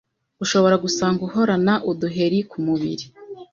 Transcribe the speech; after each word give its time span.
Ushobora 0.43 0.75
gusanga 0.83 1.19
uhorana 1.27 1.73
uduheri 1.89 2.39
ku 2.49 2.57
mubiri, 2.65 3.05